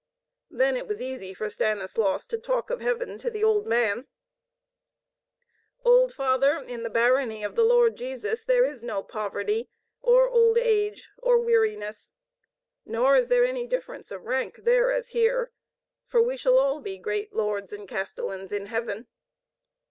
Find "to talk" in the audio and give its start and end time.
2.25-2.71